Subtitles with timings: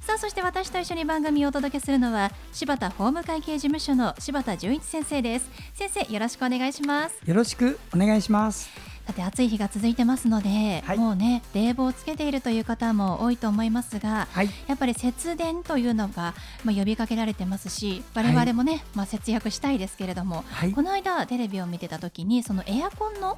[0.00, 5.50] さあそして私と一緒に番組をお届けするのは柴田法務会計事務所の柴田純一先生です。
[5.74, 7.20] 先生よろしくお願いします。
[7.24, 8.70] よろしくお願いします。
[9.06, 23.36] さて暑い日が続いてますので、はい、もうね冷房をつけているという方も多いと思いますが、はい、やっぱり節電というのが、まあ、呼びかけられてますし我々もね、はい、まあ、節約したいですけれども、この間テレビを見てた時にそのエアコンの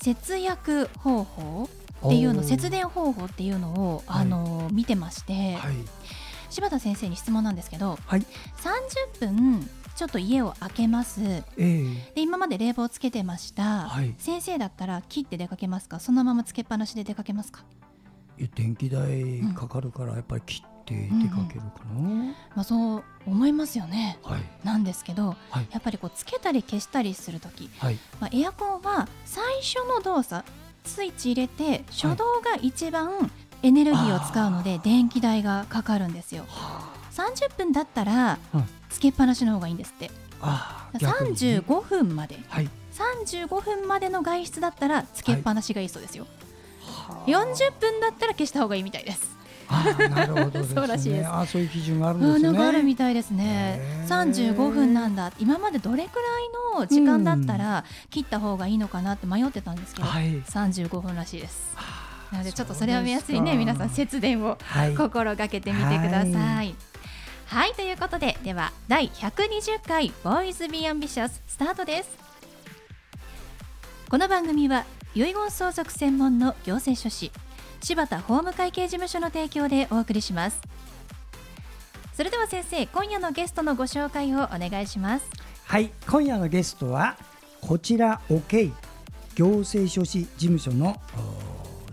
[0.00, 1.68] 節約方法
[2.04, 5.56] っていうの節電方法っていうのを、あの見てまして、
[6.50, 8.20] 柴田先生に質問なんですけど、はい、
[9.20, 15.98] 30分ちょっと家を開けます、えー、で今まで冷房つけてました、はい、先生だったら切って出かけますか？
[15.98, 17.64] そのままつけっぱなしで出かけますか？
[18.54, 30.48] 電気代かかるからやっぱり切って出かけるかな、うんうん、まあ、そう思いますよね、はい、なんですけど、はい、やっぱりこうつけたり消したりする時、はい、まあ、エアコンは最初の動作
[30.88, 33.30] スイッチ入れて初動が一番
[33.62, 36.44] エネルギーを使うので電気代がかかるんですよ。
[37.12, 38.38] 30分だったら
[38.88, 40.10] つけっぱなしの方がいいんですって。
[40.94, 46.26] 35分まで、はい、35分までの外出だったらつけっぱなしがいいそうですよ。
[46.80, 49.37] はい、40分だったら消した方がいいみたいです。
[49.70, 51.28] なるほど、ね、そうらしいです。
[51.28, 52.42] あ、そういう基準があるんですね。
[52.42, 53.80] なんかあるみたいですね。
[54.06, 55.32] 三十五分なんだ。
[55.38, 56.22] 今までどれくら
[56.76, 60.08] いの時間だったら切った方がいいのかなって迷ってたんですけど、
[60.46, 61.76] 三十五分らしいです。
[62.32, 64.58] なのでちょっとそれを目安にね皆さん節電を
[64.96, 66.32] 心がけてみてください。
[66.32, 66.74] はい、
[67.46, 72.10] はい、ということででは第120回ボーイズビーアンビシャススタートです。
[74.08, 77.30] この番組は遺言相続専門の行政書士
[77.80, 80.60] 柴田法務会計事務所の提供でお送りします。
[82.14, 85.26] それでは先生今夜のゲストのご紹介をお願いします。
[85.64, 87.16] はい今夜のゲストは
[87.60, 88.72] こちら OK
[89.34, 91.00] 行政書士事務所の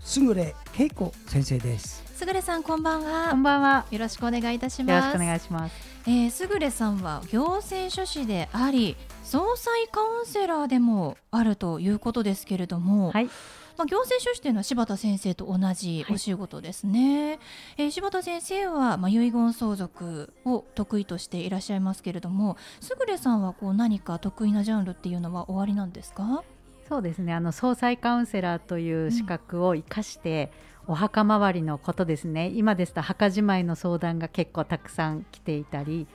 [0.00, 2.02] すぐれ恵子先生です。
[2.16, 3.30] すぐれさんこんばんは。
[3.30, 3.86] こんばんは。
[3.90, 5.06] よろしくお願いいたします。
[5.06, 5.74] よろしくお願いします。
[6.06, 13.28] えー、すぐれさんは行政書士であり総裁カウンセラーでもあるということですけれども、はい、
[13.76, 17.38] まあ、行政書士というのは柴田先生と同じお仕事ですね、はい、
[17.78, 26.42] えー、柴田先生は、まあ、遺言相続を得意としていらっしゃいますけれどもすぐれさんはこう何か得意なジャンルっていうのはおありなんですか？
[26.88, 27.34] そうですね。
[27.34, 30.52] あの総裁カウンセラーという資格を生かして、
[30.86, 32.48] うん、お墓周りのことですね。
[32.54, 36.06] 今ですと墓じまいの相談が結構たくさん来ていたり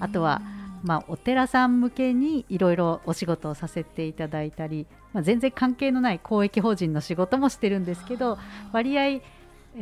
[0.00, 0.42] あとは、
[0.82, 8.38] まあ、お寺さん向けにいろいろお仕事をさせていただいたり、まあ、全然関係のない公益法人の仕事もしてるんですけど
[8.72, 9.18] 割合、え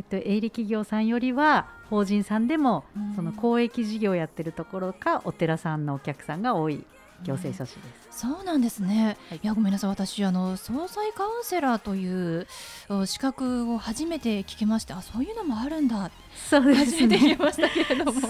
[0.00, 6.84] っと、営利企業さんよりは法人さんでもその公益事業をやってるところかお寺さんのお客さんが多い
[7.22, 8.20] 行政書士です。
[8.20, 9.16] そうなんですね。
[9.28, 9.90] はい、いやごめんなさい。
[9.90, 12.46] 私あの総裁カウンセラーという
[13.06, 16.10] 資格を初めて聞きましてあそういうのもあるんだ。
[16.48, 17.38] そうですね。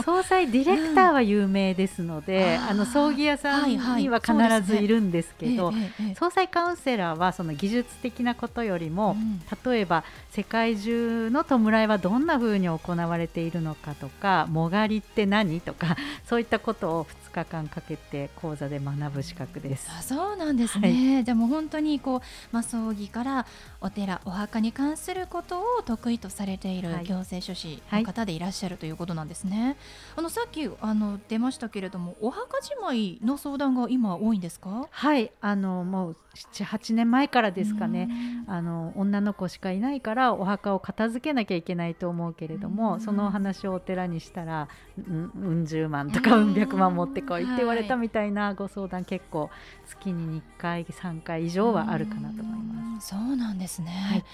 [0.04, 4.32] 総裁ディレクターは有名ですので、うん、あの葬儀屋さんには必
[4.62, 5.72] ずいるんですけど、
[6.16, 9.41] 総裁カウンセラーはその技術的なことよりも、うん、
[9.72, 15.96] 例えば世界中の弔いはどんなふうに行われているのかとか、もがりって何とか
[16.28, 19.88] そういったことを2日間かけて講座で学ぶ資格です。
[19.91, 21.14] あそうなんですね。
[21.16, 22.20] はい、でも本当にこう
[22.53, 23.47] まあ葬儀から
[23.81, 29.64] お寺お墓に関することを得意とされている行政書士の方でいらっしゃるということなんですね。
[29.64, 29.76] はい、
[30.17, 34.88] あのさっきあの出ましたけれどもお墓じまいの相談が今多いんですか？
[34.90, 38.11] はいあのもう78年前からですかね
[38.46, 44.69] あの女の子しかいないからお墓を片付けなきゃいけないと思うけれどもその話をお寺にしたら
[44.99, 49.50] うん十万とかうん百万持ってこいって言われたみたいなご相談結構
[49.86, 53.08] 月に2回3回以上はあるかなと思います。
[53.08, 54.24] そうなんですね、はい、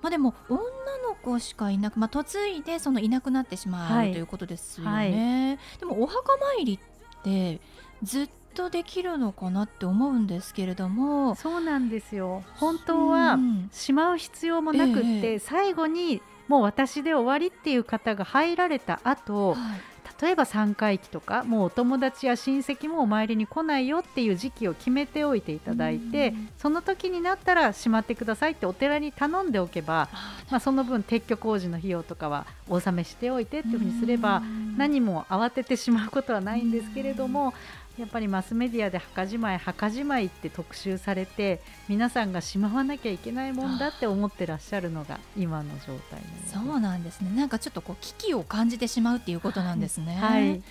[0.00, 4.90] まあ、でも女の子しかいなく、まあ、嫁いでそのいなくなってしまう、はい、ということですよね。
[4.90, 7.60] はい、でもお墓参りって
[8.02, 11.34] ずっとできるのかなって思うんですけれども。
[11.34, 12.42] そうなんですよ。
[12.56, 13.38] 本当は
[13.72, 19.91] しまう必要もなくって、ええ、最後にもう私で終わりっていう方が入られた後、はい
[20.22, 30.08] 例えば3回忌とかもうお友達や親戚もお参りに来ないよっていう時期を決めておいていただいてその時になったらしまってくださいってお寺に頼んでおけば
[30.52, 34.42] まあ、その分撤去工事の費用とかはお納めしておいてっていうふうにすれば
[34.76, 37.54] 何も慌ててしまうことはないんですけれども
[37.98, 50.14] やっぱりマスメディアで墓じまい墓じまいって特集されて皆さんがしまわなきゃいけないもんだって思ってらっしゃるのが今の状態そうなんですねなんかちょっとこう危機を感じてしまうっていうことなんですね。
[50.14, 50.62] はい、はい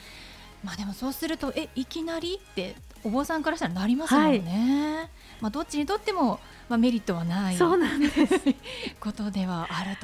[0.63, 4.97] まあでもそうするとえいきなりってお坊さんからしたらなりますもんね。
[4.99, 5.09] はい、
[5.41, 6.39] まあどっちにとっても
[6.71, 8.15] まあメリットはないそうなんです
[9.01, 9.97] ことではある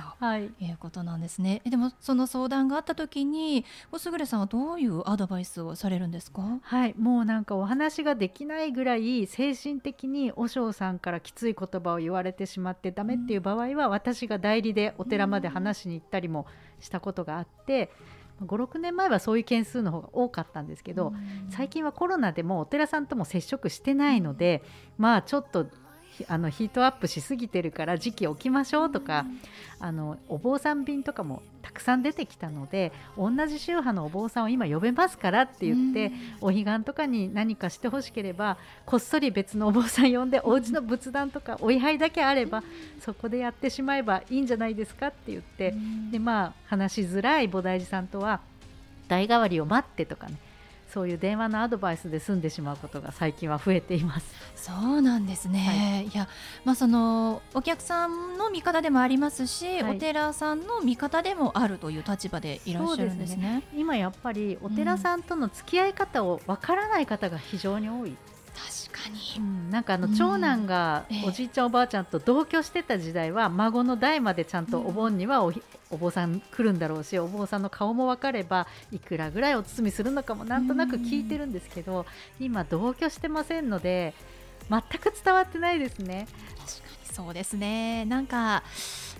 [0.59, 1.61] ということなんですね。
[1.63, 6.59] でもその相談があった時におすぐれさんはどういうアドバイスをされるんですか？
[6.61, 16.47] はいもうなんかお話ができないぐらい精神的に和尚さんからきつい言葉を言われてしまってダメっていう場合は、私が代理でお寺まで話しに行ったりも
[16.81, 17.89] したことがあって。
[18.45, 21.11] 56年前はそういう件数の方が多かったんですけど、
[21.49, 24.61] 最近はコロナでもお寺さんとも接触してないので、
[24.99, 25.65] まあちょっと
[26.27, 29.25] あのヒートアップしすぎてるから時期置きましょうとか、
[29.79, 36.11] あのお坊さん便とかもたくさん出てきたので同じ宗派のお坊さんを今呼べますからって言って、
[36.41, 42.63] お彼岸とかに何かしてほしければこっそり別のお坊さん呼んでお家の仏壇とかお位牌だけあれば
[42.99, 45.73] そこでやってしまえばいいんじゃないですかって言って、
[46.11, 48.39] でまあ話しづらい菩提寺さんとは
[49.07, 50.37] 代替わりを待ってとかね
[50.97, 54.33] そういう電話のアドバイスで済んでしまうことが最近は増えています。
[54.55, 55.59] そうなんですね。
[55.59, 56.27] はい、いや、
[56.65, 63.57] まあそのお客さんの味方でもありますし、はい、お寺さんの味方でもあるという立場でいらっしゃるんですね。
[63.57, 68.17] ね今やっぱりお寺さんとの付き合い方をわからない方が非常に多い。
[68.17, 68.36] 確かに、
[69.37, 75.53] うん、なんかあの長男がおじいちゃん、おばあちゃんと同居してた時代は孫の代までちゃんとお盆にはお,、
[75.89, 82.05] お坊さん来るんだろうしお坊さんの顔も分かればいくらぐらいお包みするのかもなんとなく聞いてるんですけど、
[82.39, 84.13] 今同居してませんので
[84.69, 86.27] 全く伝わってないですね。
[86.57, 88.05] 確かにそうですね。
[88.05, 88.63] なんか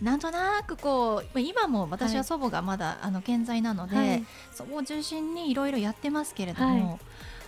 [0.01, 6.99] なんとなくこう今も私は祖母がまだ、はい、あの健在なので、はい、祖母を中心にいろいろやってますけれども、はい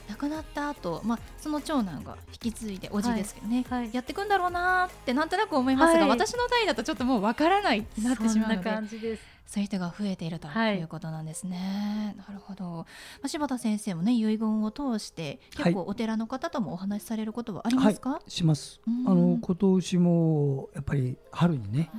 [0.09, 3.83] 亡くなった後、まあその長男が引き継いでおじですけどね、はい。
[3.83, 12.15] はい、やっていくんだろうなってなんとなく思いますが、はい、私の代だとちょっともうわからないってなってしまうのでそういう人が増えているということなんですね。
[12.17, 12.85] なるほど、ま
[13.23, 18.81] あ、柴田先生もね遺言を通して結構お寺の方ともお話しされることはありますか、します。
[19.05, 21.89] あの今年もやっぱり春にね、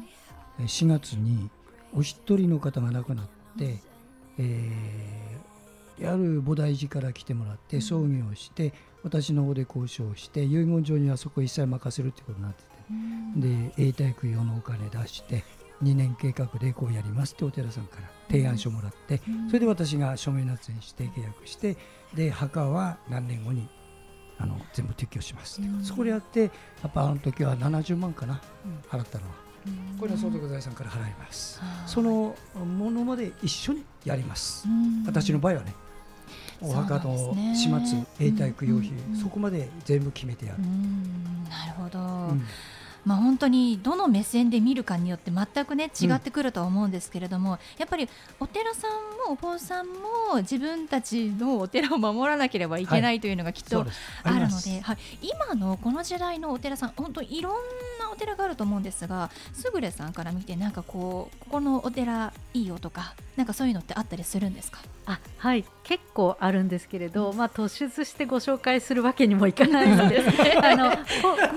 [0.57, 1.49] はい、4月に
[1.95, 3.27] お一人の方が亡くなっ
[3.59, 3.81] て、うん、
[4.39, 5.50] えー
[6.07, 12.71] ある菩提寺から来てもらって葬儀をして、私の方で交渉して遺言状にはそこ一切任せるってことになってて、
[13.37, 15.45] で永代供養のお金出して
[15.83, 21.77] 2年計画でこうやりますってお寺さんから提案書もらって、それで私が署名捺印して契約して
[22.15, 23.69] で墓は何年後に
[24.39, 26.49] あの全部撤去しますそこでやってや
[26.89, 28.41] っぱあの時は70万かな、
[28.89, 29.51] 払ったのは。
[29.99, 31.61] これは相続財産から払います。
[31.87, 34.67] そのものまで一緒にやります。
[35.07, 35.75] 私の場合はね。
[36.63, 40.59] お墓の始末、永代供養費、そこまで全部決めてやる。
[41.49, 42.03] なるほど、う
[42.35, 42.45] ん。
[43.05, 48.09] まあ、本当にどの目線で見るかによって全くね違ってくると思うんですけれども、うん、やっぱり
[48.39, 48.91] お寺さん
[49.27, 53.87] もお坊さんも自分たちのお寺を守らなければいけないというのがきっと
[54.23, 57.55] あるので,、はい、今のこの時代のお寺さん本当いろん
[58.11, 64.81] なお寺があると思うんですがすぐれさんから見てなんかこうここのお寺いいよとかなんかそういうのってあったりするんですか？
[65.07, 70.23] あはい結構あるんですけれど、まあ、突出してご紹介するわけにもいかないので
[70.63, 70.91] あの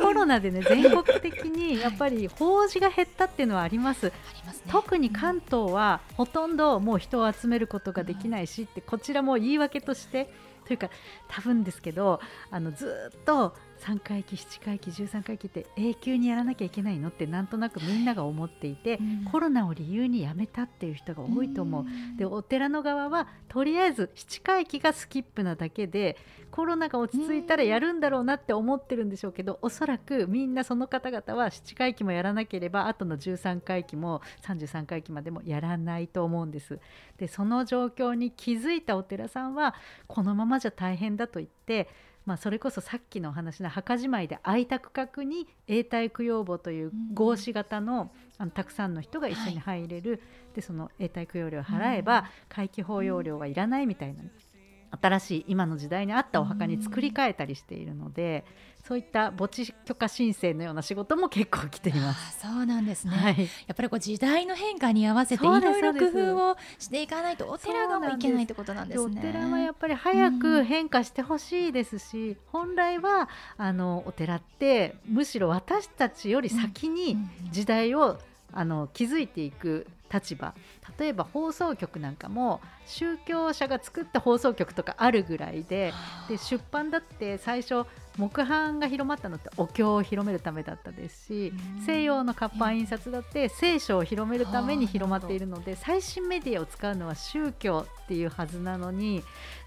[0.02, 4.12] コロナでね全国的にやっぱり法事が減ったっていうのはあります。
[4.70, 10.34] 特に関東はほとんどもう人を集めることができないしってこちらも言い訳として
[10.66, 10.90] というか
[11.28, 26.18] 多分ですけどあのずっと3回忌7回忌13回忌って永久にやらなきゃいけないのってなんとなくみんなが思っていて、うん、コロナを理由にやめたっていう人が多いと思う、うん、でお寺の側はとりあえず7回忌がスキップなだけで
[26.54, 36.80] コロナが落ち着いたらやるんだろうなって思ってるんでしょうけど、おそらくみんなその方々は7回忌もやらなければあとの13回忌も33回忌までもやらないと思うんです。
[37.18, 39.74] でその状況に気づいたお寺さんは
[40.06, 41.90] このままじゃ大変だと言って
[42.26, 50.20] まあ、それこそさっきのお話の墓じまいで空いた区画に永代供養墓という合祀型のあのたくさんの人が一緒に入れる、はい、
[50.56, 54.24] でその永代供養料を払えば、回帰法要料はいらないみたいな
[55.02, 58.46] 新しい今の時代に合ったお墓に作り変えたりしているので、
[58.88, 62.42] そういった墓地許可申請のような仕事も結構来ています。
[62.42, 69.20] そうなんですね、はい、やっぱりこう時代の変化に合わせていろいろ工夫をしていかないとお寺がもいけないってことなんですね。
[69.20, 77.18] お寺はやっぱり早く変化してほしいですし、本来はあのお寺ってむしろ私たちより先に
[77.52, 78.20] 時代を
[78.52, 80.54] あの築いていく立場
[81.00, 85.94] 例えば放送局なんかも宗教者が作った放送局とかあるぐらいで
[86.28, 87.86] で出版だって最初
[88.18, 91.86] 木版が広まったのってお経を広めるためだったですしうん。
[91.86, 99.24] 西洋の活版印刷だって聖書を広めるために広まっているので最新メディアを使うのは宗教っていうはずなのに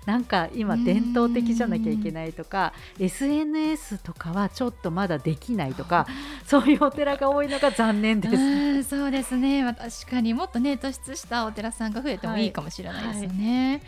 [0.06, 6.06] なんか今伝統的じゃなきゃいけないとか SNS とかはちょっとまだできないとか
[6.46, 8.36] そういうお寺が多いのが残念です。
[8.36, 13.70] うんそうですね、まあ、確かにもっとね突出したお寺さんが増えてもいいかもしれないですよね。
[13.70, 13.80] はい、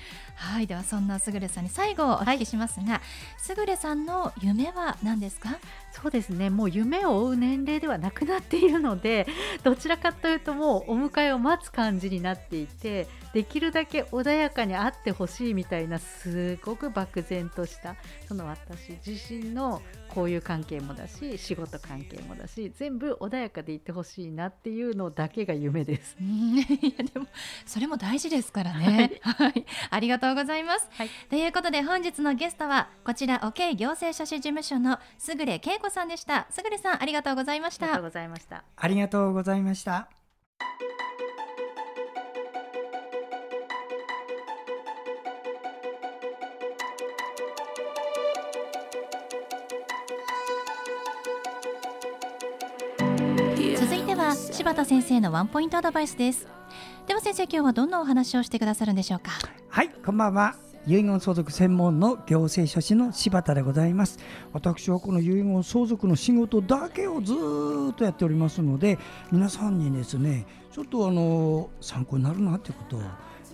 [0.66, 3.00] ではそんなすぐれさんに最後お聞きしますが、
[3.38, 5.58] すぐれさんの夢は何ですか？
[5.92, 9.26] そうですねもう夢を追う年齢ではなくなっているので
[9.64, 17.96] どちらかというともうお迎えを待つ感じになっていてできるだけ穏やかにあってほしいみたいなすごく漠然とした
[18.28, 26.16] その私自身の交友関係もだし仕事関係もだし全部穏やかでいってほしいなっていうのだけが夢です。
[26.20, 26.60] うんい
[26.96, 27.26] やでも
[27.66, 29.20] それも大事ですからね。
[29.22, 30.88] はい、ありがとうございます。
[30.92, 36.46] はいということで本日のゲストはこちら OK 行政書士事務所のすぐれ恵子さんでした。
[36.50, 38.04] すぐれさんありがとうございましたありがとう。
[38.04, 38.64] ございました。
[38.76, 40.08] ありがとうございました。
[54.68, 56.46] 柴田先生のワンポイントアドバイスです。
[57.06, 59.30] では先生今日はどんなお話をしてくださるんでしょうか？
[59.70, 60.56] はい、こんばんは。
[60.86, 64.18] 遺言相続専門の行政書士の柴田でございます。
[64.52, 68.98] 私はこの遺言相続の仕事だけをずっとやっておりますので、
[69.32, 73.02] 皆さんにですね、ちょっとあの参考になるなということを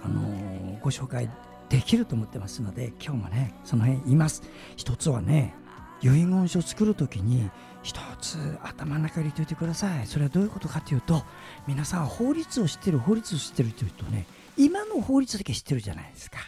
[0.04, 1.30] あのご紹介
[1.68, 4.42] できると思ってますので、今日もねその辺言います。
[4.74, 5.54] 一つはね、
[6.02, 7.52] 遺言書作るときに
[7.84, 10.06] 一つ頭の中に入れておいてください。
[10.08, 11.22] それはどういうことかというと、
[11.68, 14.26] 皆さん法律を知ってる法律を知ってるというとね、
[14.56, 16.38] 今の法律だけ知ってるじゃないですか。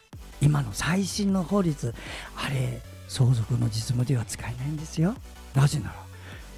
[0.40, 1.94] 今の最新の法律
[2.36, 5.14] あれ相続の実務では使えないんですよ
[5.54, 5.94] なぜなら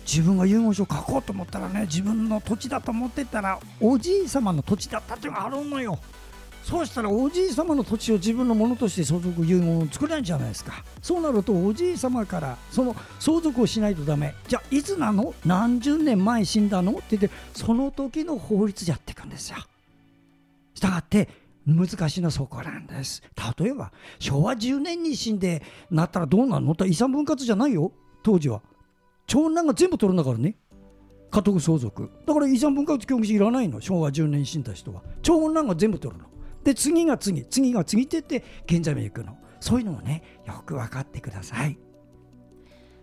[0.06, 5.98] 自分が遺言書を書こうと思ったらね自分の土地だと思ってたらおじい様の土地だったっていうのがあるのよ
[6.68, 10.84] そうしたらおじい様の土地を自分のものとして相続遺言を作れないじゃないですか。
[11.00, 14.34] そうなるとおじい様からその相続をしないとダメ。
[14.46, 15.32] じゃあいつなの？
[15.46, 16.92] 何十年前死んだの？
[16.92, 19.56] って言ってその時の法律やっていくんですよ。
[20.74, 21.30] したがって
[21.64, 23.22] 難しいのはそこなんです。
[23.58, 26.72] 例えば昭和10年に死んでなったらどうなるの？
[26.72, 27.92] って遺産分割じゃないよ。
[28.22, 28.60] 当時は。
[29.26, 30.54] 長男が全部取るんだからね。
[31.30, 32.10] 家督相続。
[32.26, 33.80] だから遺産分割協議書いらないの？
[33.80, 35.02] 昭和10年に死んだ人は。
[35.22, 36.28] 長男が全部取るの。
[36.64, 41.78] で次が次次が次って言って現在まで行くのそういうのもねよく分かってください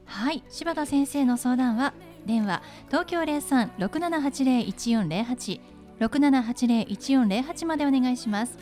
[0.05, 1.93] はい、柴田先生の相談は
[2.25, 5.59] 電話東京零三六七八零一四零八
[5.99, 8.57] 六七八零一四零八までお願いします。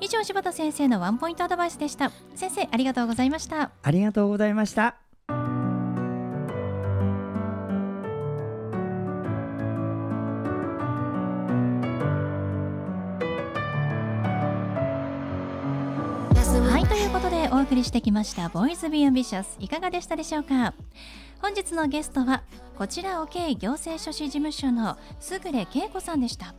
[0.00, 2.12] 以上柴田先生のワンポイントアドバイスでした。
[2.34, 3.70] 先生ありがとうございました。
[3.82, 5.05] ありがとうございました
[17.66, 20.72] 送りしてきました「ボーイズ・ビー・アンビシャス」いかがでしたでしょうか？
[21.42, 22.44] 本日のゲストは
[22.78, 26.54] こちら OK 行政書士事務所のすぐれ恵子さんでした。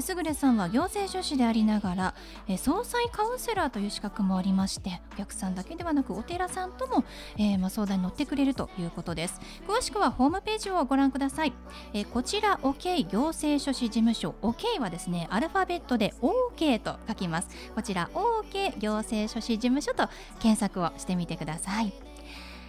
[0.00, 2.14] すぐれさんは行政書士でありながら
[2.58, 7.04] 総裁カウンセラーという資格もありましてお客さんだけではなくお寺さんとも、
[7.36, 9.40] えーま、相談に乗ってくれるということです。
[9.66, 11.52] 詳しくはホームページをご覧ください。
[11.92, 17.48] えこちら OK 行政書士事務所 OK はですねアルファベットで OK と書きます。
[17.74, 20.08] こちら OK 行政書士事務所と
[20.40, 22.09] 検索をしてみてください。